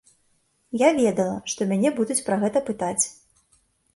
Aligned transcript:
Я 0.81 0.89
ведала, 0.99 1.35
што 1.51 1.61
мяне 1.71 1.91
будуць 2.01 2.17
пра 2.29 2.37
гэта 2.45 2.65
пытаць. 2.69 3.05